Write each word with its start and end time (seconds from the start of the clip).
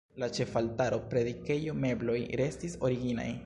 La 0.21 0.27
ĉefaltaro, 0.37 0.99
predikejo, 1.11 1.77
mebloj 1.85 2.19
restis 2.45 2.79
originaj. 2.91 3.33